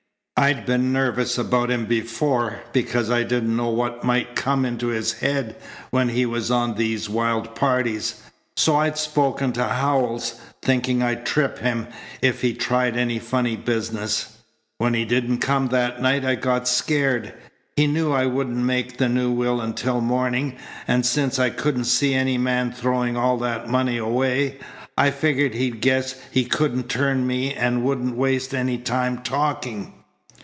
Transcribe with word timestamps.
I'd 0.43 0.65
been 0.65 0.91
nervous 0.91 1.37
about 1.37 1.69
him 1.69 1.85
before, 1.85 2.61
because 2.73 3.11
I 3.11 3.21
didn't 3.21 3.55
know 3.55 3.69
what 3.69 4.03
might 4.03 4.35
come 4.35 4.65
into 4.65 4.87
his 4.87 5.19
head 5.19 5.55
when 5.91 6.09
he 6.09 6.25
was 6.25 6.49
on 6.49 6.73
these 6.73 7.07
wild 7.07 7.53
parties. 7.53 8.15
So 8.57 8.75
I'd 8.77 8.97
spoken 8.97 9.53
to 9.53 9.63
Howells, 9.63 10.39
thinking 10.63 11.03
I'd 11.03 11.27
trip 11.27 11.59
him 11.59 11.85
if 12.23 12.41
he 12.41 12.55
tried 12.55 12.97
any 12.97 13.19
funny 13.19 13.55
business. 13.55 14.35
When 14.79 14.95
he 14.95 15.05
didn't 15.05 15.37
come 15.41 15.67
that 15.67 16.01
night 16.01 16.25
I 16.25 16.33
got 16.33 16.67
scared. 16.67 17.35
He 17.75 17.85
knew 17.85 18.11
I 18.11 18.25
wouldn't 18.25 18.57
make 18.65 18.97
the 18.97 19.07
new 19.09 19.29
will 19.31 19.61
until 19.61 20.01
morning, 20.01 20.55
and 20.87 21.05
since 21.05 21.37
I 21.37 21.51
couldn't 21.51 21.85
see 21.85 22.15
any 22.15 22.39
man 22.39 22.71
throwing 22.71 23.15
all 23.15 23.37
that 23.37 23.69
money 23.69 23.97
away, 23.99 24.57
I 24.97 25.11
figured 25.11 25.53
he'd 25.53 25.81
guessed 25.81 26.15
he 26.31 26.45
couldn't 26.45 26.89
turn 26.89 27.27
me 27.27 27.53
and 27.53 27.83
wouldn't 27.85 28.15
waste 28.17 28.55
any 28.55 28.79
time 28.79 29.19
talking. 29.21 29.93